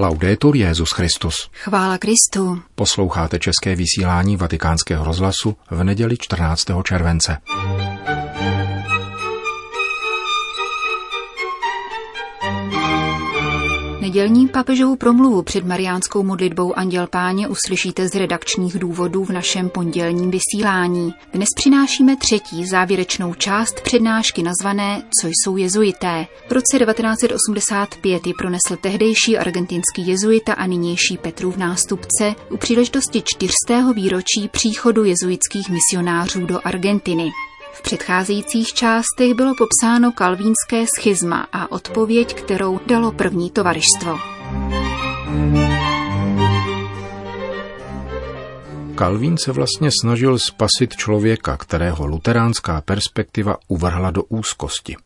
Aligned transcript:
Laudetur 0.00 0.56
Jezus 0.56 0.90
Christus. 0.90 1.50
Chvála 1.52 1.98
Kristu. 1.98 2.62
Posloucháte 2.74 3.38
české 3.38 3.76
vysílání 3.76 4.36
Vatikánského 4.36 5.04
rozhlasu 5.04 5.56
v 5.70 5.84
neděli 5.84 6.16
14. 6.20 6.66
července. 6.84 7.36
Nedělní 14.10 14.48
papežovu 14.48 14.96
promluvu 14.96 15.42
před 15.42 15.66
mariánskou 15.66 16.22
modlitbou 16.22 16.78
Anděl 16.78 17.06
Páně 17.06 17.48
uslyšíte 17.48 18.08
z 18.08 18.14
redakčních 18.14 18.78
důvodů 18.78 19.24
v 19.24 19.30
našem 19.30 19.68
pondělním 19.68 20.30
vysílání. 20.30 21.14
Dnes 21.32 21.48
přinášíme 21.56 22.16
třetí 22.16 22.66
závěrečnou 22.66 23.34
část 23.34 23.80
přednášky 23.80 24.42
nazvané 24.42 25.02
Co 25.20 25.28
jsou 25.28 25.56
jezuité. 25.56 26.26
V 26.48 26.52
roce 26.52 26.78
1985 26.78 28.26
ji 28.26 28.34
pronesl 28.34 28.76
tehdejší 28.80 29.38
argentinský 29.38 30.06
jezuita 30.06 30.52
a 30.52 30.66
nynější 30.66 31.18
Petrův 31.22 31.56
nástupce 31.56 32.34
u 32.50 32.56
příležitosti 32.56 33.22
čtyřstého 33.24 33.92
výročí 33.94 34.48
příchodu 34.50 35.04
jezuitských 35.04 35.70
misionářů 35.70 36.46
do 36.46 36.60
Argentiny. 36.64 37.30
V 37.80 37.82
předcházejících 37.82 38.72
částech 38.72 39.34
bylo 39.34 39.54
popsáno 39.54 40.12
kalvínské 40.12 40.84
schizma 40.96 41.46
a 41.52 41.72
odpověď, 41.72 42.34
kterou 42.34 42.80
dalo 42.86 43.12
první 43.12 43.50
tovaristvo. 43.50 44.18
Kalvín 48.94 49.36
se 49.38 49.52
vlastně 49.52 49.90
snažil 50.02 50.38
spasit 50.38 50.96
člověka, 50.96 51.56
kterého 51.56 52.06
luteránská 52.06 52.80
perspektiva 52.80 53.56
uvrhla 53.68 54.10
do 54.10 54.22
úzkosti. 54.24 54.96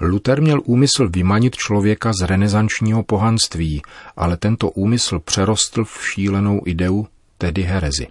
Luther 0.00 0.42
měl 0.42 0.60
úmysl 0.64 1.08
vymanit 1.08 1.56
člověka 1.56 2.12
z 2.12 2.26
renesančního 2.26 3.02
pohanství, 3.02 3.82
ale 4.16 4.36
tento 4.36 4.70
úmysl 4.70 5.18
přerostl 5.18 5.84
v 5.84 6.06
šílenou 6.12 6.60
ideu, 6.66 7.06
tedy 7.38 7.62
herezi. 7.62 8.06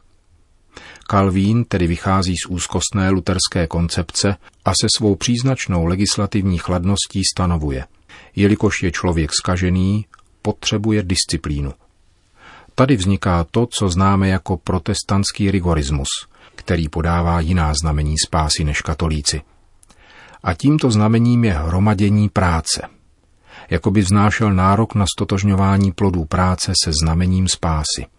Kalvín 1.12 1.64
tedy 1.64 1.88
vychází 1.88 2.36
z 2.46 2.50
úzkostné 2.50 3.10
luterské 3.10 3.68
koncepce 3.68 4.36
a 4.66 4.72
se 4.82 4.88
svou 4.98 5.16
příznačnou 5.16 5.86
legislativní 5.86 6.58
chladností 6.58 7.22
stanovuje, 7.34 7.86
jelikož 8.36 8.84
je 8.84 8.92
člověk 8.92 9.32
skažený, 9.34 10.06
potřebuje 10.42 11.04
disciplínu. 11.04 11.74
Tady 12.76 12.96
vzniká 12.96 13.46
to, 13.52 13.66
co 13.66 13.90
známe 13.90 14.30
jako 14.30 14.58
protestantský 14.58 15.52
rigorismus, 15.52 16.08
který 16.56 16.90
podává 16.90 17.40
jiná 17.40 17.74
znamení 17.82 18.16
spásy 18.26 18.64
než 18.64 18.82
katolíci. 18.82 19.42
A 20.44 20.54
tímto 20.54 20.92
znamením 20.92 21.44
je 21.44 21.54
hromadění 21.54 22.30
práce. 22.30 22.88
Jakoby 23.70 24.02
vznášel 24.02 24.54
nárok 24.54 24.96
na 24.96 25.06
stotožňování 25.18 25.92
plodů 25.92 26.26
práce 26.26 26.74
se 26.84 26.92
znamením 27.04 27.48
spásy. 27.48 28.19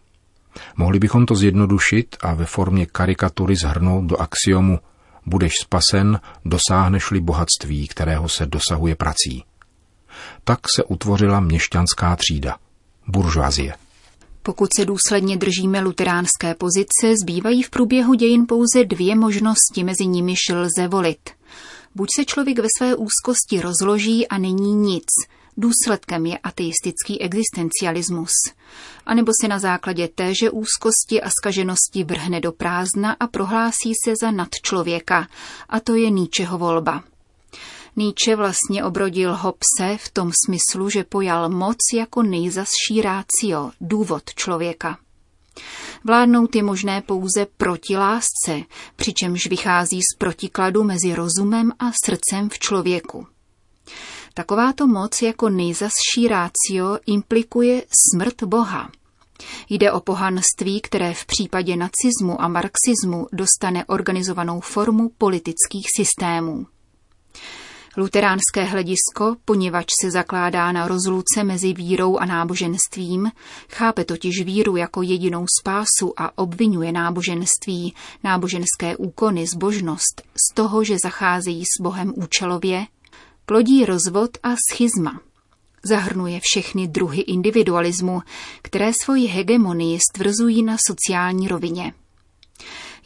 Mohli 0.77 0.98
bychom 0.98 1.27
to 1.27 1.34
zjednodušit 1.34 2.17
a 2.23 2.34
ve 2.34 2.45
formě 2.45 2.87
karikatury 2.87 3.56
zhrnout 3.56 4.05
do 4.05 4.20
axiomu 4.20 4.79
budeš 5.27 5.53
spasen, 5.62 6.20
dosáhneš-li 6.45 7.20
bohatství, 7.20 7.89
kterého 7.89 8.29
se 8.29 8.47
dosahuje 8.47 8.95
prací. 8.95 9.45
Tak 10.45 10.59
se 10.77 10.84
utvořila 10.84 11.41
měšťanská 11.41 12.17
třída, 12.17 12.57
buržoazie. 13.07 13.75
Pokud 14.42 14.69
se 14.77 14.84
důsledně 14.84 15.37
držíme 15.37 15.81
luteránské 15.81 16.55
pozice, 16.55 17.14
zbývají 17.23 17.62
v 17.62 17.70
průběhu 17.70 18.14
dějin 18.14 18.47
pouze 18.48 18.85
dvě 18.85 19.17
možnosti, 19.17 19.85
mezi 19.85 20.07
nimiž 20.07 20.39
lze 20.53 20.89
volit. 20.89 21.31
Buď 21.95 22.09
se 22.17 22.25
člověk 22.25 22.59
ve 22.59 22.69
své 22.79 22.95
úzkosti 22.95 23.61
rozloží 23.61 24.29
a 24.29 24.39
není 24.39 24.75
nic– 24.75 25.05
Důsledkem 25.61 26.27
je 26.27 26.39
ateistický 26.39 27.20
existencialismus. 27.20 28.30
A 29.06 29.14
nebo 29.14 29.33
se 29.41 29.48
na 29.48 29.58
základě 29.58 30.08
téže 30.08 30.50
úzkosti 30.50 31.22
a 31.22 31.30
skaženosti 31.30 32.05
vrhne 32.05 32.41
do 32.41 32.52
prázdna 32.52 33.17
a 33.20 33.27
prohlásí 33.27 33.92
se 34.05 34.14
za 34.20 34.30
nadčlověka. 34.30 35.29
A 35.68 35.80
to 35.80 35.95
je 35.95 36.11
Níčeho 36.11 36.58
volba. 36.58 37.05
Nietzsche 37.96 38.36
vlastně 38.36 38.85
obrodil 38.85 39.36
Hobse 39.36 39.96
v 39.98 40.11
tom 40.11 40.30
smyslu, 40.46 40.90
že 40.90 41.05
pojal 41.05 41.48
moc 41.48 41.77
jako 41.95 42.23
nejzasší 42.23 43.02
rácio, 43.02 43.70
důvod 43.80 44.23
člověka. 44.35 44.98
Vládnout 46.05 46.56
je 46.56 46.62
možné 46.62 47.02
pouze 47.02 47.46
proti 47.56 47.96
lásce, 47.96 48.62
přičemž 48.96 49.46
vychází 49.46 50.01
z 50.02 50.17
protikladu 50.18 50.85
mezi 50.85 51.14
rozumem 51.14 51.73
a 51.79 51.90
srdcem 52.05 52.48
v 52.48 52.58
člověku. 52.58 53.27
Takováto 54.40 54.86
moc 54.86 55.23
jako 55.23 55.48
nejzasší 55.48 56.28
rácio 56.28 56.98
implikuje 57.06 57.83
smrt 58.12 58.42
Boha. 58.42 58.90
Jde 59.68 59.92
o 59.92 60.01
pohanství, 60.01 60.80
které 60.80 61.14
v 61.14 61.27
případě 61.27 61.77
nacismu 61.77 62.42
a 62.42 62.48
marxismu 62.48 63.27
dostane 63.33 63.84
organizovanou 63.84 64.61
formu 64.61 65.11
politických 65.18 65.86
systémů. 65.96 66.67
Luteránské 67.96 68.64
hledisko, 68.64 69.36
poněvadž 69.45 69.86
se 70.02 70.11
zakládá 70.11 70.73
na 70.73 70.89
rozluce 70.89 71.45
mezi 71.45 71.73
vírou 71.73 72.18
a 72.18 72.24
náboženstvím, 72.24 73.30
chápe 73.68 74.05
totiž 74.05 74.45
víru 74.45 74.77
jako 74.77 75.02
jedinou 75.02 75.46
spásu 75.61 76.12
a 76.17 76.39
obvinuje 76.39 76.92
náboženství, 76.92 77.95
náboženské 78.24 78.96
úkony, 78.96 79.46
zbožnost 79.46 80.23
z 80.50 80.55
toho, 80.55 80.84
že 80.84 80.96
zacházejí 81.02 81.64
s 81.64 81.83
Bohem 81.83 82.12
účelově, 82.17 82.86
plodí 83.50 83.84
rozvod 83.84 84.38
a 84.42 84.55
schizma. 84.70 85.20
Zahrnuje 85.83 86.40
všechny 86.42 86.88
druhy 86.88 87.20
individualismu, 87.20 88.22
které 88.62 88.92
svoji 89.02 89.27
hegemonii 89.27 89.98
stvrzují 90.11 90.62
na 90.62 90.77
sociální 90.86 91.48
rovině. 91.48 91.92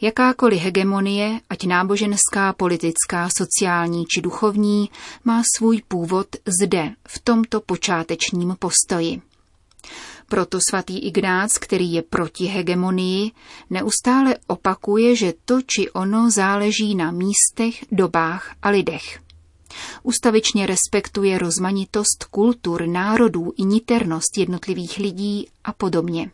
Jakákoliv 0.01 0.61
hegemonie, 0.61 1.39
ať 1.49 1.65
náboženská, 1.65 2.53
politická, 2.53 3.29
sociální 3.37 4.05
či 4.05 4.21
duchovní, 4.21 4.89
má 5.23 5.41
svůj 5.57 5.81
původ 5.87 6.27
zde, 6.61 6.91
v 7.07 7.19
tomto 7.19 7.61
počátečním 7.61 8.55
postoji. 8.59 9.21
Proto 10.29 10.59
svatý 10.69 10.99
Ignác, 10.99 11.57
který 11.57 11.93
je 11.93 12.01
proti 12.01 12.45
hegemonii, 12.45 13.31
neustále 13.69 14.35
opakuje, 14.47 15.15
že 15.15 15.33
to 15.45 15.61
či 15.61 15.89
ono 15.91 16.31
záleží 16.31 16.95
na 16.95 17.11
místech, 17.11 17.85
dobách 17.91 18.55
a 18.61 18.69
lidech. 18.69 19.24
Ustavičně 20.03 20.65
respektuje 20.65 21.37
rozmanitost 21.37 22.23
kultur, 22.23 22.87
národů 22.87 23.53
i 23.57 23.63
niternost 23.63 24.37
jednotlivých 24.37 24.97
lidí 24.97 25.47
a 25.63 25.73
podobně. 25.73 26.31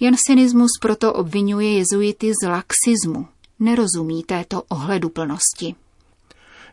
Jansenismus 0.00 0.70
proto 0.80 1.12
obvinuje 1.12 1.72
jezuity 1.72 2.32
z 2.42 2.48
laxismu. 2.48 3.26
Nerozumí 3.58 4.22
této 4.22 4.62
ohleduplnosti. 4.62 5.74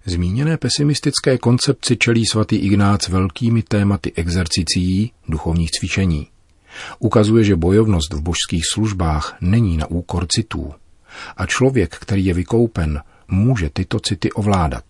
Zmíněné 0.05 0.57
pesimistické 0.57 1.37
koncepci 1.37 1.97
čelí 1.97 2.25
svatý 2.25 2.55
Ignác 2.55 3.07
velkými 3.07 3.63
tématy 3.63 4.13
exercicí, 4.15 5.11
duchovních 5.27 5.71
cvičení. 5.71 6.27
Ukazuje, 6.99 7.43
že 7.43 7.55
bojovnost 7.55 8.13
v 8.13 8.21
božských 8.21 8.63
službách 8.73 9.37
není 9.41 9.77
na 9.77 9.87
úkor 9.87 10.27
citů. 10.27 10.73
A 11.37 11.45
člověk, 11.45 11.95
který 11.95 12.25
je 12.25 12.33
vykoupen, 12.33 13.01
může 13.27 13.69
tyto 13.69 13.99
city 13.99 14.31
ovládat. 14.31 14.83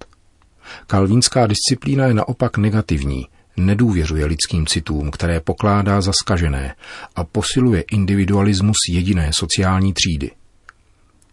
Kalvínská 0.87 1.47
disciplína 1.47 2.05
je 2.05 2.13
naopak 2.13 2.57
negativní, 2.57 3.27
nedůvěřuje 3.57 4.25
lidským 4.25 4.65
citům, 4.65 5.11
které 5.11 5.39
pokládá 5.39 6.01
za 6.01 6.11
skažené 6.23 6.75
a 7.15 7.23
posiluje 7.23 7.83
individualismus 7.91 8.77
jediné 8.89 9.31
sociální 9.33 9.93
třídy. 9.93 10.31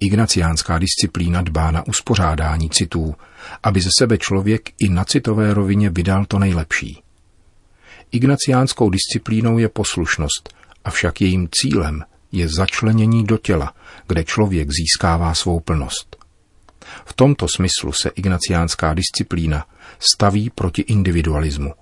Ignaciánská 0.00 0.78
disciplína 0.78 1.42
dbá 1.42 1.70
na 1.70 1.86
uspořádání 1.86 2.70
citů, 2.70 3.14
aby 3.62 3.80
ze 3.80 3.90
sebe 3.98 4.18
člověk 4.18 4.70
i 4.78 4.88
na 4.88 5.04
citové 5.04 5.54
rovině 5.54 5.90
vydal 5.90 6.24
to 6.24 6.38
nejlepší. 6.38 7.02
Ignaciánskou 8.12 8.90
disciplínou 8.90 9.58
je 9.58 9.68
poslušnost, 9.68 10.54
avšak 10.84 11.20
jejím 11.20 11.48
cílem 11.52 12.04
je 12.32 12.48
začlenění 12.48 13.24
do 13.24 13.38
těla, 13.38 13.74
kde 14.08 14.24
člověk 14.24 14.68
získává 14.70 15.34
svou 15.34 15.60
plnost. 15.60 16.15
V 17.04 17.12
tomto 17.12 17.46
smyslu 17.56 17.92
se 17.92 18.08
ignaciánská 18.08 18.94
disciplína 18.94 19.66
staví 19.98 20.50
proti 20.50 20.82
individualismu. 20.82 21.74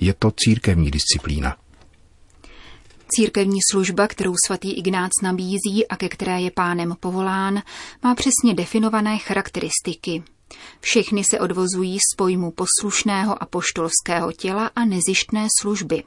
Je 0.00 0.14
to 0.14 0.32
církevní 0.36 0.90
disciplína. 0.90 1.56
Církevní 3.08 3.58
služba, 3.70 4.06
kterou 4.06 4.34
svatý 4.46 4.72
Ignác 4.72 5.10
nabízí 5.22 5.88
a 5.88 5.96
ke 5.96 6.08
které 6.08 6.40
je 6.40 6.50
pánem 6.50 6.96
povolán, 7.00 7.62
má 8.02 8.14
přesně 8.14 8.54
definované 8.54 9.18
charakteristiky. 9.18 10.22
Všechny 10.80 11.24
se 11.24 11.40
odvozují 11.40 11.98
z 11.98 12.16
pojmu 12.16 12.50
poslušného 12.50 13.42
a 13.42 13.46
poštolského 13.46 14.32
těla 14.32 14.70
a 14.76 14.84
nezištné 14.84 15.46
služby. 15.60 16.02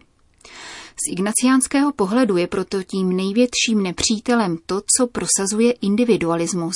Z 1.04 1.12
ignaciánského 1.12 1.92
pohledu 1.92 2.38
je 2.38 2.48
proto 2.48 2.84
tím 2.84 3.16
největším 3.16 3.84
nepřítelem 3.84 4.58
to, 4.66 4.82
co 4.98 5.08
prosazuje 5.08 5.72
individualismus, 5.72 6.76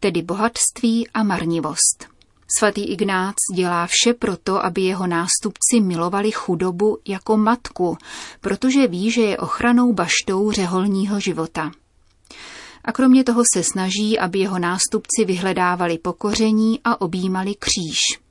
tedy 0.00 0.22
bohatství 0.22 1.08
a 1.08 1.22
marnivost. 1.22 2.14
Svatý 2.58 2.84
Ignác 2.84 3.34
dělá 3.54 3.86
vše 3.86 4.14
proto, 4.14 4.64
aby 4.64 4.82
jeho 4.82 5.06
nástupci 5.06 5.80
milovali 5.80 6.30
chudobu 6.30 6.98
jako 7.08 7.36
matku, 7.36 7.98
protože 8.40 8.86
ví, 8.86 9.10
že 9.10 9.22
je 9.22 9.38
ochranou 9.38 9.92
baštou 9.92 10.50
řeholního 10.50 11.20
života. 11.20 11.70
A 12.84 12.92
kromě 12.92 13.24
toho 13.24 13.42
se 13.54 13.62
snaží, 13.62 14.18
aby 14.18 14.38
jeho 14.38 14.58
nástupci 14.58 15.24
vyhledávali 15.24 15.98
pokoření 15.98 16.80
a 16.84 17.00
objímali 17.00 17.54
kříž. 17.54 18.23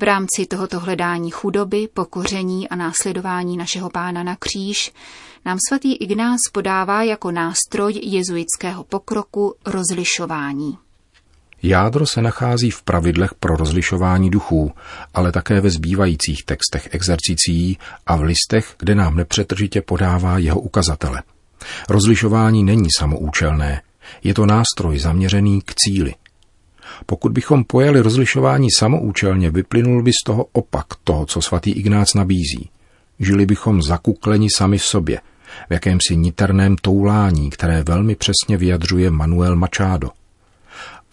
V 0.00 0.02
rámci 0.02 0.46
tohoto 0.48 0.80
hledání 0.80 1.30
chudoby, 1.30 1.88
pokoření 1.94 2.68
a 2.68 2.76
následování 2.76 3.56
našeho 3.56 3.90
pána 3.90 4.22
na 4.22 4.36
kříž 4.36 4.92
nám 5.44 5.58
svatý 5.68 5.94
Ignác 5.94 6.40
podává 6.52 7.02
jako 7.02 7.30
nástroj 7.30 8.00
jezuitského 8.02 8.84
pokroku 8.84 9.54
rozlišování. 9.66 10.78
Jádro 11.62 12.06
se 12.06 12.22
nachází 12.22 12.70
v 12.70 12.82
pravidlech 12.82 13.34
pro 13.34 13.56
rozlišování 13.56 14.30
duchů, 14.30 14.72
ale 15.14 15.32
také 15.32 15.60
ve 15.60 15.70
zbývajících 15.70 16.44
textech 16.44 16.88
exercicí 16.92 17.78
a 18.06 18.16
v 18.16 18.22
listech, 18.22 18.74
kde 18.78 18.94
nám 18.94 19.16
nepřetržitě 19.16 19.82
podává 19.82 20.38
jeho 20.38 20.60
ukazatele. 20.60 21.22
Rozlišování 21.88 22.64
není 22.64 22.88
samoučelné, 22.98 23.82
je 24.24 24.34
to 24.34 24.46
nástroj 24.46 24.98
zaměřený 24.98 25.60
k 25.60 25.74
cíli. 25.74 26.14
Pokud 27.06 27.32
bychom 27.32 27.64
pojeli 27.64 28.00
rozlišování 28.00 28.68
samoučelně, 28.70 29.50
vyplynul 29.50 30.02
by 30.02 30.10
z 30.12 30.24
toho 30.26 30.46
opak 30.52 30.86
toho, 31.04 31.26
co 31.26 31.42
svatý 31.42 31.70
Ignác 31.70 32.14
nabízí. 32.14 32.70
Žili 33.18 33.46
bychom 33.46 33.82
zakukleni 33.82 34.48
sami 34.50 34.78
v 34.78 34.84
sobě, 34.84 35.20
v 35.68 35.72
jakémsi 35.72 36.16
niterném 36.16 36.76
toulání, 36.76 37.50
které 37.50 37.82
velmi 37.82 38.14
přesně 38.14 38.56
vyjadřuje 38.56 39.10
Manuel 39.10 39.56
Machado– 39.56 40.10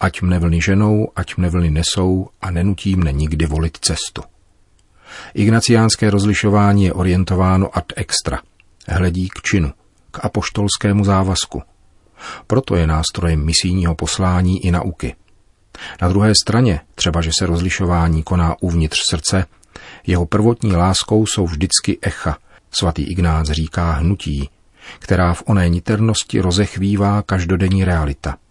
Ať 0.00 0.24
mne 0.24 0.40
vlny 0.40 0.60
ženou, 0.64 1.12
ať 1.12 1.36
mne 1.36 1.52
vlny 1.52 1.70
nesou 1.84 2.32
a 2.40 2.48
nenutí 2.48 2.96
mne 2.96 3.12
nikdy 3.12 3.44
volit 3.44 3.76
cestu. 3.76 4.24
Ignaciánské 5.36 6.10
rozlišování 6.10 6.84
je 6.84 6.92
orientováno 6.92 7.68
ad 7.76 7.92
extra. 7.96 8.40
Hledí 8.88 9.28
k 9.28 9.42
činu, 9.42 9.70
k 10.10 10.24
apoštolskému 10.24 11.04
závazku. 11.04 11.62
Proto 12.46 12.76
je 12.76 12.86
nástrojem 12.86 13.44
misijního 13.44 13.94
poslání 13.94 14.66
i 14.66 14.70
nauky. 14.70 15.14
Na 16.02 16.08
druhé 16.08 16.32
straně, 16.42 16.80
třeba 16.94 17.20
že 17.20 17.30
se 17.38 17.46
rozlišování 17.46 18.22
koná 18.22 18.56
uvnitř 18.60 19.00
srdce, 19.10 19.46
jeho 20.06 20.26
prvotní 20.26 20.76
láskou 20.76 21.26
jsou 21.26 21.46
vždycky 21.46 21.98
echa, 22.02 22.38
svatý 22.70 23.02
Ignác 23.02 23.50
říká 23.50 23.92
hnutí, 23.92 24.50
která 24.98 25.34
v 25.34 25.42
oné 25.46 25.68
niternosti 25.68 26.40
rozechvívá 26.40 27.22
každodenní 27.22 27.84
realita– 27.84 28.36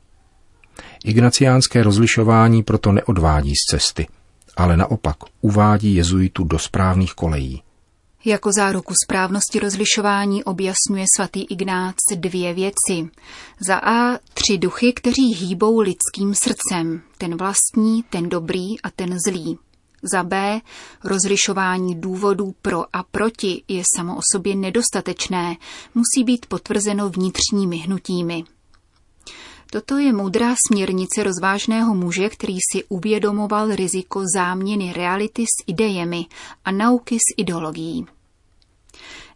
Ignaciánské 1.06 1.83
rozlišování 1.83 2.63
proto 2.63 2.92
neodvádí 2.92 3.54
z 3.56 3.72
cesty, 3.72 4.07
ale 4.57 4.77
naopak 4.77 5.15
uvádí 5.42 5.95
jezuitu 5.95 6.44
do 6.44 6.60
správných 6.60 7.13
kolejí. 7.13 7.62
Jako 8.25 8.51
záruku 8.51 8.94
správnosti 9.06 9.60
rozlišování 9.60 10.44
objasňuje 10.44 11.06
svatý 11.18 11.44
Ignác 11.44 11.95
dvě 12.16 12.54
věci. 12.54 13.10
Za 13.60 13.75
A 13.75 14.18
tři 14.33 14.57
duchy, 14.57 14.94
kteří 14.94 15.33
hýbou 15.33 15.80
lidským 15.80 16.36
srdcem, 16.36 17.01
ten 17.18 17.38
vlastní, 17.38 18.04
ten 18.10 18.30
dobrý 18.30 18.81
a 18.83 18.89
ten 18.95 19.18
zlý. 19.27 19.57
Za 20.04 20.24
B 20.24 20.62
rozlišování 21.04 22.01
důvodů 22.01 22.54
pro 22.62 22.95
a 22.95 23.04
proti 23.04 23.63
je 23.68 23.83
samo 23.98 24.16
o 24.16 24.22
sobě 24.33 24.56
nedostatečné, 24.56 25.56
musí 25.95 26.24
být 26.24 26.45
potvrzeno 26.45 27.10
vnitřními 27.10 27.77
hnutími. 27.77 28.44
Toto 29.71 29.98
je 29.98 30.13
moudrá 30.13 30.56
směrnice 30.68 31.24
rozvážného 31.24 31.95
muže, 31.95 32.30
který 32.30 32.57
si 32.71 32.83
uvědomoval 32.89 33.75
riziko 33.75 34.24
záměny 34.36 34.94
reality 34.94 35.44
s 35.44 35.63
idejemi 35.68 36.25
a 36.66 36.71
nauky 36.71 37.16
s 37.16 37.33
ideologií. 37.38 38.06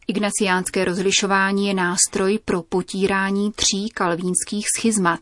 Ignaciánské 0.08 0.86
rozlišování 0.86 1.68
je 1.68 1.74
nástroj 1.74 2.40
pro 2.46 2.64
potírání 2.64 3.52
tří 3.52 3.90
kalvínských 3.94 4.66
schizmat. 4.78 5.20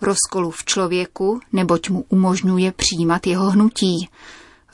Rozkolu 0.00 0.50
v 0.50 0.64
člověku, 0.64 1.40
neboť 1.52 1.90
mu 1.90 2.04
umožňuje 2.08 2.72
přijímat 2.72 3.26
jeho 3.26 3.50
hnutí. 3.50 4.08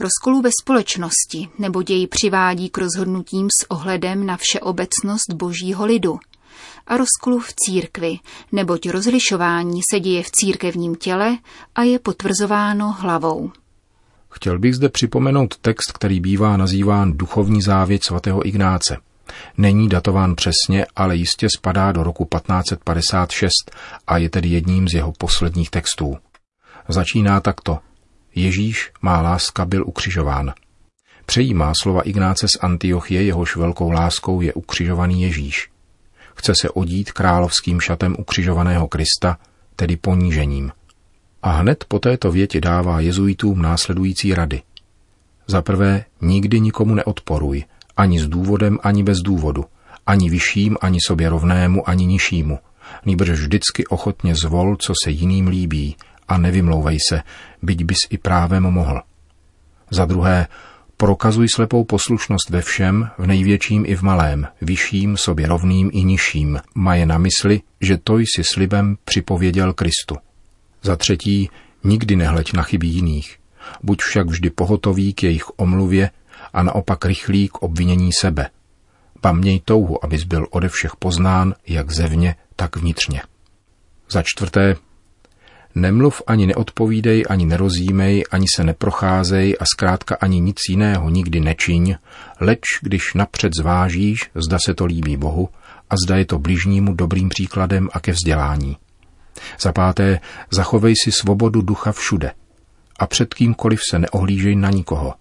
Rozkolu 0.00 0.40
ve 0.40 0.50
společnosti, 0.62 1.49
neboť 1.58 1.90
jej 1.90 2.06
přivádí 2.06 2.70
k 2.70 2.78
rozhodnutím 2.78 3.49
s 3.61 3.70
ohledem 3.70 4.26
na 4.26 4.37
všeobecnost 4.37 5.32
božího 5.35 5.87
lidu– 5.87 6.19
a 6.87 6.96
rozkolu 6.96 7.38
v 7.38 7.52
církvi, 7.56 8.19
neboť 8.52 8.88
rozlišování 8.88 9.81
se 9.93 10.00
děje 10.00 10.23
v 10.23 10.31
církevním 10.31 10.94
těle 10.94 11.38
a 11.75 11.82
je 11.82 11.99
potvrzováno 11.99 12.93
hlavou. 12.93 13.50
Chtěl 14.31 14.58
bych 14.58 14.75
zde 14.75 14.88
připomenout 14.88 15.56
text, 15.56 15.93
který 15.93 16.20
bývá 16.20 16.56
nazýván 16.56 17.12
duchovní 17.12 17.62
závěť 17.62 18.05
svatého 18.05 18.46
Ignáce. 18.46 18.96
Není 19.58 19.88
datován 19.88 20.34
přesně, 20.34 20.87
ale 20.96 21.17
jistě 21.17 21.49
spadá 21.56 21.93
do 21.93 22.02
roku 22.02 22.29
1556 22.32 23.50
a 24.06 24.19
je 24.19 24.31
tedy 24.31 24.49
jedním 24.49 24.88
z 24.88 24.94
jeho 24.94 25.12
posledních 25.12 25.70
textů. 25.70 26.17
Začíná 26.88 27.40
takto. 27.40 27.78
Ježíš, 28.35 28.90
má 29.02 29.20
láska, 29.20 29.64
byl 29.64 29.85
ukřižován. 29.87 30.52
Přejímá 31.26 31.73
slova 31.82 32.02
Ignáce 32.02 32.46
z 32.49 32.62
Antiochie, 32.62 33.23
jehož 33.23 33.56
velkou 33.56 33.90
láskou 33.90 34.40
je 34.40 34.55
ukřižovaný 34.55 35.23
Ježíš. 35.23 35.71
Chce 36.34 36.52
se 36.61 36.70
odít 36.70 37.12
královským 37.12 37.81
šatem 37.81 38.17
ukřižovaného 38.19 38.88
Krista, 38.88 39.38
tedy 39.76 39.96
ponížením. 39.96 40.73
A 41.43 41.50
hned 41.50 41.84
po 41.88 41.99
této 41.99 42.32
větě 42.32 42.61
dává 42.61 43.00
jezuitům 43.00 43.62
následující 43.62 44.34
rady. 44.34 44.62
Za 45.46 45.62
prvé, 45.62 46.05
nikdy 46.20 46.61
nikomu 46.61 46.94
neodporuj, 46.94 47.64
ani 47.96 48.20
s 48.20 48.29
důvodem, 48.29 48.79
ani 48.82 49.02
bez 49.02 49.19
důvodu, 49.19 49.64
ani 50.06 50.31
vyšším, 50.31 50.76
ani 50.81 50.99
sobě 51.06 51.29
rovnému, 51.29 51.88
ani 51.88 52.06
nižšímu. 52.06 52.58
Nýbrž 53.06 53.31
vždycky 53.31 53.87
ochotně 53.87 54.35
zvol, 54.35 54.76
co 54.76 54.93
se 55.05 55.11
jiným 55.11 55.46
líbí, 55.46 55.96
a 56.28 56.38
nevymlouvej 56.38 56.99
se, 57.08 57.23
byť 57.62 57.85
bys 57.85 57.99
i 58.11 58.19
právem 58.19 58.62
mohl. 58.62 59.02
Za 59.90 60.05
druhé, 60.05 60.46
Prokazuj 61.02 61.46
slepou 61.54 61.84
poslušnost 61.84 62.50
ve 62.50 62.62
všem, 62.62 63.10
v 63.19 63.26
největším 63.26 63.84
i 63.87 63.96
v 63.96 64.02
malém, 64.02 64.46
vyšším, 64.60 65.16
sobě 65.16 65.49
rovným 65.49 65.90
i 65.93 66.04
nižším. 66.04 66.60
Maje 66.75 67.06
na 67.06 67.19
mysli, 67.19 67.60
že 67.81 67.99
to 67.99 68.19
jsi 68.19 68.44
slibem 68.44 68.96
připověděl 69.04 69.72
Kristu. 69.72 70.16
Za 70.82 70.96
třetí, 70.96 71.50
nikdy 71.84 72.16
nehleď 72.16 72.52
na 72.52 72.62
chyby 72.62 72.87
jiných. 72.87 73.38
Buď 73.82 74.02
však 74.02 74.26
vždy 74.26 74.50
pohotový 74.50 75.14
k 75.14 75.22
jejich 75.22 75.58
omluvě 75.58 76.10
a 76.52 76.62
naopak 76.62 77.04
rychlý 77.04 77.49
k 77.49 77.62
obvinění 77.62 78.10
sebe. 78.12 78.50
Ba 79.22 79.32
měj 79.32 79.60
touhu, 79.64 80.04
abys 80.04 80.25
byl 80.25 80.46
ode 80.50 80.69
všech 80.69 80.96
poznán, 80.96 81.54
jak 81.66 81.90
zevně, 81.90 82.35
tak 82.56 82.76
vnitřně. 82.76 83.23
Za 84.11 84.23
čtvrté, 84.23 84.76
Nemluv 85.75 86.23
ani 86.26 86.47
neodpovídej, 86.47 87.25
ani 87.29 87.47
nerozjímej, 87.47 88.25
ani 88.31 88.47
se 88.57 88.64
neprocházej 88.64 89.57
a 89.61 89.64
zkrátka 89.64 90.17
ani 90.21 90.41
nic 90.41 90.57
jiného 90.69 91.11
nikdy 91.11 91.41
nečiň, 91.41 91.97
leč 92.41 92.61
když 92.83 93.14
napřed 93.14 93.52
zvážíš, 93.59 94.31
zda 94.35 94.59
se 94.67 94.75
to 94.75 94.85
líbí 94.85 95.17
Bohu 95.17 95.49
a 95.91 95.95
zda 96.07 96.17
je 96.17 96.25
to 96.25 96.38
bližnímu 96.38 96.95
dobrým 96.95 97.29
příkladem 97.29 97.88
a 97.93 98.00
ke 98.00 98.12
vzdělání. 98.12 98.76
Za 99.61 99.73
páté, 99.73 100.21
zachovej 100.50 100.95
si 101.05 101.12
svobodu 101.12 101.62
ducha 101.62 101.93
všude 101.93 102.33
a 102.99 103.07
před 103.07 103.35
kýmkoliv 103.35 103.81
se 103.91 103.99
neohlížej 103.99 104.57
na 104.57 104.71
nikoho. 104.71 105.14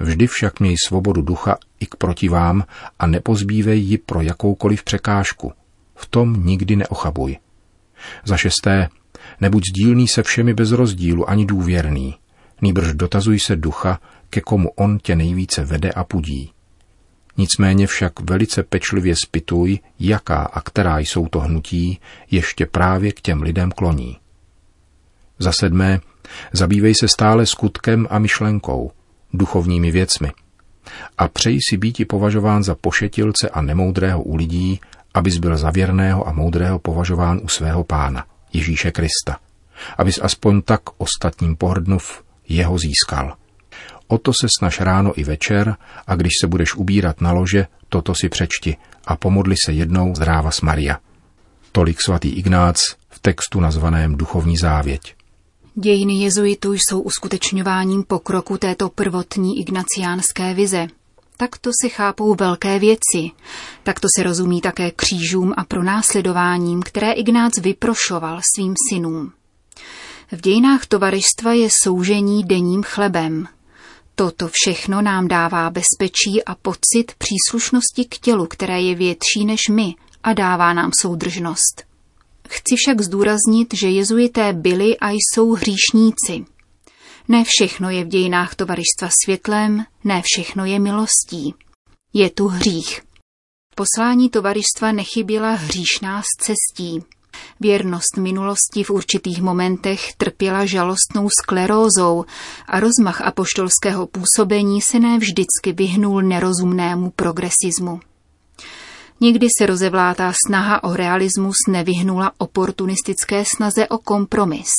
Vždy 0.00 0.26
však 0.26 0.60
měj 0.60 0.76
svobodu 0.86 1.22
ducha 1.22 1.56
i 1.80 1.86
k 1.86 1.94
protivám 1.94 2.64
a 2.98 3.06
nepozbívej 3.06 3.80
ji 3.80 3.98
pro 3.98 4.20
jakoukoliv 4.20 4.84
překážku. 4.84 5.52
V 5.94 6.06
tom 6.06 6.46
nikdy 6.46 6.76
neochabuj. 6.76 7.36
Za 8.24 8.36
šesté, 8.36 8.88
Nebuď 9.40 9.62
sdílný 9.70 10.08
se 10.08 10.22
všemi 10.22 10.54
bez 10.54 10.72
rozdílu 10.72 11.30
ani 11.30 11.46
důvěrný. 11.46 12.14
Nýbrž 12.62 12.94
dotazuj 12.94 13.38
se 13.38 13.56
ducha, 13.56 14.00
ke 14.30 14.40
komu 14.40 14.70
on 14.70 14.98
tě 14.98 15.16
nejvíce 15.16 15.64
vede 15.64 15.90
a 15.90 16.04
pudí. 16.04 16.52
Nicméně 17.36 17.86
však 17.86 18.30
velice 18.30 18.62
pečlivě 18.62 19.14
spituj, 19.24 19.78
jaká 19.98 20.42
a 20.42 20.60
která 20.60 20.98
jsou 20.98 21.26
to 21.26 21.40
hnutí, 21.40 22.00
ještě 22.30 22.66
právě 22.66 23.12
k 23.12 23.20
těm 23.20 23.42
lidem 23.42 23.70
kloní. 23.70 24.16
Za 25.38 25.52
sedmé, 25.52 26.00
zabývej 26.52 26.94
se 26.94 27.08
stále 27.08 27.46
skutkem 27.46 28.06
a 28.10 28.18
myšlenkou, 28.18 28.90
duchovními 29.32 29.90
věcmi. 29.90 30.32
A 31.18 31.28
přeji 31.28 31.58
si 31.70 31.76
býti 31.76 32.04
považován 32.04 32.64
za 32.64 32.74
pošetilce 32.74 33.48
a 33.48 33.62
nemoudrého 33.62 34.22
u 34.22 34.36
lidí, 34.36 34.80
abys 35.14 35.38
byl 35.38 35.56
za 35.56 35.70
věrného 35.70 36.28
a 36.28 36.32
moudrého 36.32 36.78
považován 36.78 37.40
u 37.42 37.48
svého 37.48 37.84
pána. 37.84 38.26
Ježíše 38.52 38.90
Krista, 38.90 39.38
abys 39.98 40.18
aspoň 40.22 40.62
tak 40.62 40.80
ostatním 40.98 41.56
pohrdnov 41.56 42.22
jeho 42.48 42.78
získal. 42.78 43.36
O 44.06 44.18
to 44.18 44.32
se 44.32 44.46
snaž 44.58 44.80
ráno 44.80 45.12
i 45.20 45.24
večer 45.24 45.76
a 46.06 46.14
když 46.14 46.32
se 46.40 46.46
budeš 46.46 46.74
ubírat 46.74 47.20
na 47.20 47.32
lože, 47.32 47.66
toto 47.88 48.14
si 48.14 48.28
přečti 48.28 48.76
a 49.06 49.16
pomodli 49.16 49.54
se 49.64 49.72
jednou 49.72 50.14
zdráva 50.14 50.50
s 50.50 50.60
Maria. 50.60 50.98
Tolik 51.72 52.00
svatý 52.00 52.28
Ignác 52.28 52.80
v 53.10 53.18
textu 53.18 53.60
nazvaném 53.60 54.16
Duchovní 54.16 54.56
závěť. 54.56 55.14
Dějiny 55.74 56.14
jezuitů 56.14 56.72
jsou 56.72 57.00
uskutečňováním 57.00 58.02
pokroku 58.02 58.58
této 58.58 58.88
prvotní 58.88 59.60
ignaciánské 59.60 60.54
vize. 60.54 60.86
Takto 61.40 61.70
se 61.82 61.88
chápou 61.88 62.34
velké 62.34 62.78
věci. 62.78 63.30
Takto 63.82 64.08
se 64.16 64.22
rozumí 64.22 64.60
také 64.60 64.90
křížům 64.90 65.54
a 65.56 65.64
pronásledováním, 65.64 66.82
které 66.82 67.12
Ignác 67.12 67.58
vyprošoval 67.58 68.40
svým 68.54 68.74
synům. 68.90 69.32
V 70.32 70.40
dějinách 70.40 70.86
tovaristva 70.86 71.52
je 71.52 71.68
soužení 71.82 72.44
denním 72.44 72.82
chlebem. 72.82 73.48
Toto 74.14 74.48
všechno 74.52 75.02
nám 75.02 75.28
dává 75.28 75.70
bezpečí 75.70 76.44
a 76.46 76.54
pocit 76.54 77.12
příslušnosti 77.18 78.04
k 78.04 78.18
tělu, 78.18 78.46
které 78.46 78.80
je 78.80 78.94
větší 78.94 79.44
než 79.44 79.60
my 79.70 79.94
a 80.22 80.32
dává 80.32 80.72
nám 80.72 80.90
soudržnost. 81.00 81.84
Chci 82.48 82.76
však 82.76 83.00
zdůraznit, 83.00 83.74
že 83.74 83.88
jezuité 83.88 84.52
byli 84.52 84.98
a 84.98 85.10
jsou 85.10 85.52
hříšníci. 85.52 86.57
Ne 87.28 87.44
všechno 87.44 87.90
je 87.90 88.04
v 88.04 88.08
dějinách 88.08 88.54
tovaristva 88.54 89.08
světlem, 89.24 89.84
ne 90.04 90.22
všechno 90.24 90.64
je 90.64 90.78
milostí. 90.78 91.54
Je 92.12 92.30
tu 92.30 92.48
hřích. 92.48 93.00
Poslání 93.74 94.30
tovaristva 94.30 94.92
nechyběla 94.92 95.52
hříšná 95.52 96.22
z 96.22 96.44
cestí. 96.44 97.04
Věrnost 97.60 98.16
minulosti 98.16 98.84
v 98.84 98.90
určitých 98.90 99.42
momentech 99.42 100.14
trpěla 100.16 100.66
žalostnou 100.66 101.28
sklerózou 101.42 102.24
a 102.66 102.80
rozmach 102.80 103.20
apoštolského 103.20 104.06
působení 104.06 104.80
se 104.80 104.98
ne 104.98 105.18
vždycky 105.18 105.72
vyhnul 105.72 106.22
nerozumnému 106.22 107.10
progresismu. 107.10 108.00
Někdy 109.20 109.46
se 109.58 109.66
rozevlátá 109.66 110.32
snaha 110.46 110.84
o 110.84 110.94
realismus 110.94 111.56
nevyhnula 111.68 112.32
oportunistické 112.38 113.44
snaze 113.56 113.88
o 113.88 113.98
kompromis. 113.98 114.70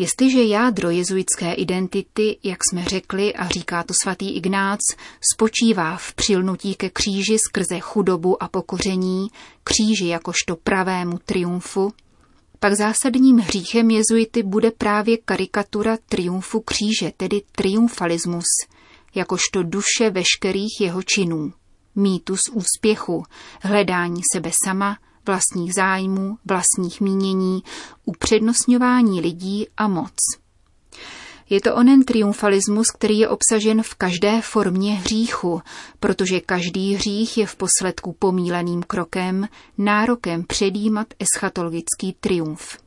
Jestliže 0.00 0.42
jádro 0.42 0.90
jezuitské 0.90 1.52
identity, 1.52 2.38
jak 2.42 2.58
jsme 2.64 2.84
řekli 2.84 3.34
a 3.34 3.48
říká 3.48 3.82
to 3.82 3.94
svatý 4.02 4.36
Ignác, 4.36 4.80
spočívá 5.32 5.96
v 5.96 6.14
přilnutí 6.14 6.74
ke 6.74 6.90
kříži 6.90 7.38
skrze 7.38 7.80
chudobu 7.80 8.42
a 8.42 8.48
pokoření, 8.48 9.28
kříži 9.64 10.06
jakožto 10.06 10.56
pravému 10.56 11.18
triumfu, 11.24 11.92
pak 12.60 12.74
zásadním 12.74 13.38
hříchem 13.38 13.90
jezuity 13.90 14.42
bude 14.42 14.70
právě 14.70 15.16
karikatura 15.16 15.96
triumfu 16.08 16.60
kříže, 16.60 17.12
tedy 17.16 17.42
triumfalismus, 17.52 18.46
jakožto 19.14 19.62
duše 19.62 20.10
veškerých 20.10 20.80
jeho 20.80 21.02
činů 21.02 21.52
mýtus 21.94 22.40
úspěchu, 22.52 23.24
hledání 23.62 24.20
sebe 24.34 24.50
sama, 24.64 24.96
vlastních 25.26 25.74
zájmů, 25.74 26.38
vlastních 26.44 27.00
mínění, 27.00 27.62
upřednostňování 28.04 29.20
lidí 29.20 29.66
a 29.76 29.88
moc. 29.88 30.14
Je 31.50 31.60
to 31.60 31.74
onen 31.74 32.04
triumfalismus, 32.04 32.90
který 32.90 33.18
je 33.18 33.28
obsažen 33.28 33.82
v 33.82 33.94
každé 33.94 34.40
formě 34.42 34.94
hříchu, 34.94 35.62
protože 36.00 36.40
každý 36.40 36.94
hřích 36.94 37.38
je 37.38 37.46
v 37.46 37.56
posledku 37.56 38.16
pomíleným 38.18 38.82
krokem, 38.82 39.48
nárokem 39.78 40.44
předjímat 40.44 41.06
eschatologický 41.18 42.16
triumf. 42.20 42.78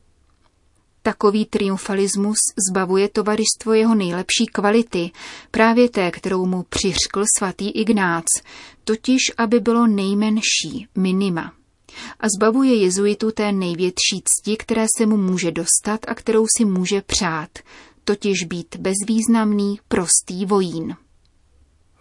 Takový 1.02 1.46
triumfalismus 1.46 2.36
zbavuje 2.70 3.08
tovaristvo 3.08 3.72
jeho 3.72 3.94
nejlepší 3.94 4.46
kvality, 4.46 5.10
právě 5.50 5.88
té, 5.88 6.10
kterou 6.10 6.46
mu 6.46 6.62
přiřkl 6.62 7.24
svatý 7.38 7.70
Ignác, 7.70 8.24
totiž 8.84 9.20
aby 9.38 9.60
bylo 9.60 9.86
nejmenší, 9.86 10.86
minima. 10.96 11.52
A 12.20 12.26
zbavuje 12.36 12.74
jezuitu 12.74 13.30
té 13.30 13.52
největší 13.52 14.22
cti, 14.24 14.56
které 14.56 14.86
se 14.98 15.06
mu 15.06 15.16
může 15.16 15.50
dostat 15.50 16.00
a 16.08 16.14
kterou 16.14 16.46
si 16.56 16.64
může 16.64 17.02
přát, 17.02 17.50
totiž 18.04 18.44
být 18.44 18.76
bezvýznamný, 18.76 19.78
prostý 19.88 20.46
vojín. 20.46 20.96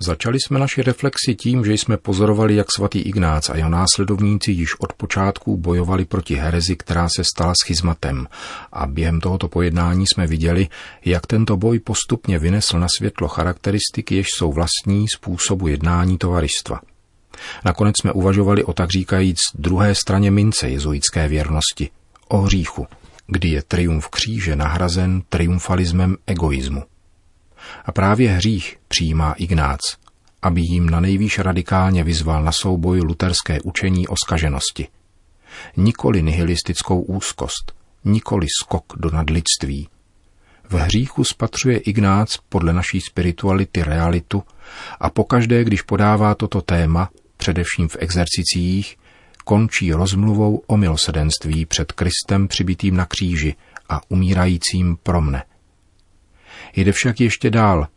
Začali 0.03 0.37
jsme 0.39 0.59
naši 0.59 0.81
reflexi 0.81 1.35
tím, 1.35 1.65
že 1.65 1.73
jsme 1.73 1.97
pozorovali, 1.97 2.55
jak 2.55 2.67
svatý 2.75 2.99
Ignác 2.99 3.49
a 3.49 3.57
jeho 3.57 3.69
následovníci 3.69 4.51
již 4.51 4.79
od 4.79 4.93
počátku 4.93 5.57
bojovali 5.57 6.05
proti 6.05 6.35
herezi, 6.35 6.75
která 6.75 7.07
se 7.15 7.23
stala 7.23 7.53
schizmatem. 7.63 8.27
A 8.73 8.87
během 8.87 9.21
tohoto 9.21 9.47
pojednání 9.47 10.05
jsme 10.07 10.27
viděli, 10.27 10.67
jak 11.05 11.27
tento 11.27 11.57
boj 11.57 11.79
postupně 11.79 12.39
vynesl 12.39 12.79
na 12.79 12.87
světlo 12.97 13.27
charakteristiky, 13.27 14.15
jež 14.15 14.27
jsou 14.37 14.51
vlastní 14.51 15.05
způsobu 15.15 15.67
jednání 15.67 16.17
tovaristva. 16.17 16.81
Nakonec 17.65 17.95
jsme 18.01 18.11
uvažovali 18.11 18.63
o 18.63 18.73
tak 18.73 18.89
říkajíc 18.89 19.39
druhé 19.55 19.95
straně 19.95 20.31
mince 20.31 20.69
jezuitské 20.69 21.27
věrnosti, 21.27 21.89
o 22.27 22.37
hříchu, 22.37 22.87
kdy 23.27 23.49
je 23.49 23.61
triumf 23.61 24.09
kříže 24.09 24.55
nahrazen 24.55 25.21
triumfalismem 25.29 26.17
egoismu. 26.27 26.83
A 27.85 27.91
právě 27.91 28.31
hřích 28.31 28.77
přijímá 28.87 29.33
Ignác, 29.33 29.79
aby 30.41 30.61
jim 30.61 30.89
na 30.89 30.99
nejvýš 30.99 31.39
radikálně 31.39 32.03
vyzval 32.03 32.43
na 32.43 32.51
souboj 32.51 32.99
luterské 32.99 33.61
učení 33.61 34.07
o 34.07 34.15
skaženosti. 34.25 34.87
Nikoli 35.77 36.23
nihilistickou 36.23 37.01
úzkost, 37.01 37.73
nikoli 38.05 38.47
skok 38.61 38.93
do 38.97 39.09
nadlidství. 39.09 39.89
V 40.69 40.73
hříchu 40.73 41.23
spatřuje 41.23 41.77
Ignác 41.77 42.37
podle 42.49 42.73
naší 42.73 43.01
spirituality 43.01 43.83
realitu 43.83 44.43
a 44.99 45.09
pokaždé, 45.09 45.63
když 45.63 45.81
podává 45.81 46.35
toto 46.35 46.61
téma, 46.61 47.09
především 47.41 47.87
v 47.87 47.97
exercicích, 47.99 48.97
končí 49.45 49.93
rozmluvou 49.93 50.63
o 50.67 50.77
milosedenství 50.77 51.65
před 51.65 51.91
Kristem 51.91 52.47
přibitým 52.47 52.95
na 52.95 53.05
kříži 53.05 53.55
a 53.89 54.01
umírajícím 54.09 54.97
pro 55.03 55.21
mne. 55.21 55.43
Jde 56.75 56.91
však 56.91 57.19
ještě 57.19 57.49
dál 57.49 57.87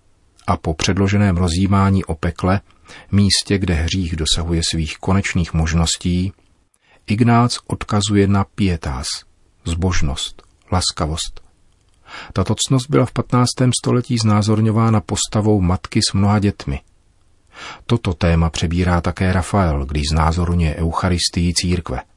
a 0.47 0.57
po 0.57 0.75
předloženém 0.75 1.37
rozjímání 1.37 2.05
o 2.05 2.15
pekle, 2.15 2.61
místě, 3.13 3.59
kde 3.59 3.75
hřích 3.75 4.17
dosahuje 4.17 4.61
svých 4.71 4.99
konečných 4.99 5.55
možností, 5.55 6.33
Ignác 7.07 7.59
odkazuje 7.67 8.27
na 8.27 8.45
pietás, 8.45 9.07
zbožnost, 9.65 10.43
laskavost. 10.73 11.41
Tato 12.33 12.55
cnost 12.55 12.87
byla 12.91 13.07
v 13.07 13.13
15. 13.13 13.49
století 13.81 14.19
znázorňována 14.19 15.01
postavou 15.01 15.61
matky 15.61 16.01
s 16.11 16.13
mnoha 16.13 16.39
dětmi. 16.39 16.81
Toto 17.87 18.15
téma 18.15 18.51
přebírá 18.51 19.01
také 19.01 19.33
Rafael, 19.33 19.87
když 19.87 20.03
znázorňuje 20.11 20.75
Eucharistii 20.77 21.53
církve– 21.55 22.01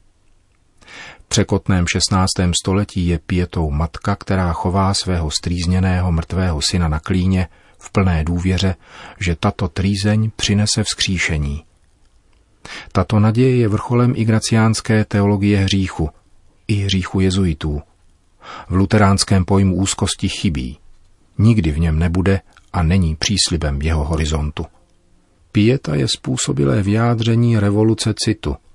překotném 1.27 1.85
16. 1.87 2.27
století 2.61 3.07
je 3.07 3.19
pětou 3.19 3.71
matka, 3.71 4.15
která 4.15 4.53
chová 4.53 4.93
svého 4.93 5.31
strýzněného 5.31 6.11
mrtvého 6.11 6.61
syna 6.61 6.87
na 6.87 6.99
klíně 6.99 7.47
v 7.79 7.91
plné 7.91 8.23
důvěře, 8.23 8.75
že 9.19 9.35
tato 9.35 9.67
trýzeň 9.67 10.31
přinese 10.35 10.83
vzkříšení. 10.83 11.63
Tato 12.91 13.19
naděje 13.19 13.57
je 13.57 13.67
vrcholem 13.67 14.13
ignaciánské 14.15 15.05
teologie 15.05 15.59
hříchu, 15.59 16.09
i 16.67 16.73
hříchu 16.73 17.19
jezuitů. 17.19 17.81
V 18.69 18.75
luteránském 18.75 19.45
pojmu 19.45 19.75
úzkosti 19.75 20.29
chybí. 20.29 20.77
Nikdy 21.37 21.71
v 21.71 21.79
něm 21.79 21.99
nebude 21.99 22.41
a 22.73 22.83
není 22.83 23.15
příslibem 23.15 23.81
jeho 23.81 24.03
horizontu. 24.03 24.65
Pieta 25.57 25.95
je 25.95 26.07
způsobilé 26.07 26.83
vyjádření 26.83 27.59
revoluce 27.59 28.13
citu– 28.25 28.55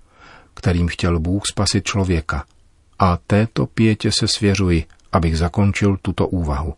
kterým 0.54 0.88
chtěl 0.88 1.20
Bůh 1.20 1.42
spasit 1.46 1.84
člověka. 1.84 2.44
A 2.98 3.18
této 3.26 3.66
pětě 3.66 4.12
se 4.12 4.28
svěřuji, 4.28 4.84
abych 5.12 5.38
zakončil 5.38 5.96
tuto 6.02 6.28
úvahu. 6.28 6.74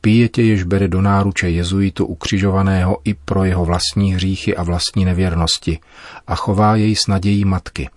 Píjetě 0.00 0.42
jež 0.42 0.62
bere 0.62 0.88
do 0.88 1.02
náruče 1.02 1.50
jezuitu 1.50 2.06
ukřižovaného 2.06 2.98
i 3.04 3.14
pro 3.14 3.44
jeho 3.44 3.64
vlastní 3.64 4.14
hříchy 4.14 4.56
a 4.56 4.62
vlastní 4.62 5.04
nevěrnosti 5.04 5.78
a 6.26 6.34
chová 6.34 6.76
jej 6.76 6.96
s 6.96 7.06
nadějí 7.06 7.44
matky. 7.44 7.88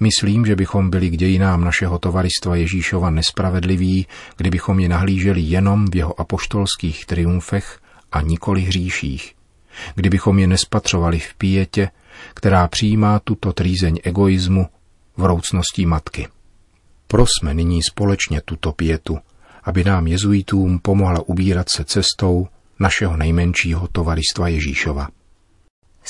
Myslím, 0.00 0.46
že 0.46 0.56
bychom 0.56 0.90
byli 0.90 1.10
k 1.10 1.16
dějinám 1.16 1.64
našeho 1.64 1.98
tovaristva 1.98 2.56
Ježíšova 2.56 3.10
nespravedliví, 3.10 4.06
kdybychom 4.36 4.80
je 4.80 4.88
nahlíželi 4.88 5.40
jenom 5.40 5.86
v 5.90 5.96
jeho 5.96 6.20
apoštolských 6.20 7.06
triumfech 7.06 7.78
a 8.12 8.20
nikoli 8.20 8.60
hříších. 8.60 9.35
Kdybychom 9.94 10.38
je 10.38 10.46
nespatřovali 10.46 11.18
v 11.18 11.34
píjetě, 11.34 11.90
která 12.34 12.68
přijímá 12.68 13.18
tuto 13.18 13.52
trýzeň 13.52 13.98
egoismu 14.02 14.66
vroucností 15.16 15.86
matky. 15.86 16.28
Prosme 17.06 17.54
nyní 17.54 17.80
společně 17.82 18.40
tuto 18.44 18.72
pětu, 18.72 19.18
aby 19.64 19.84
nám 19.84 20.06
jezuitům 20.06 20.78
pomohla 20.78 21.20
ubírat 21.26 21.68
se 21.68 21.84
cestou 21.84 22.48
našeho 22.80 23.16
nejmenšího 23.16 23.88
tovaristva 23.92 24.48
Ježíšova. 24.48 25.08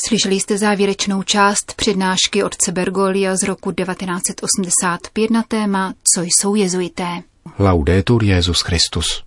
Slyšeli 0.06 0.34
jste 0.34 0.58
závěrečnou 0.58 1.22
část 1.22 1.74
přednášky 1.76 2.42
otce 2.42 2.72
Bergolia 2.72 3.36
z 3.36 3.42
roku 3.42 3.72
1985 3.72 5.30
na 5.30 5.42
téma 5.42 5.94
Co 6.14 6.22
jsou 6.22 6.54
jezuité. 6.54 7.22
Laudetur 7.58 8.24
Jezus 8.24 8.60
Christus. 8.60 9.06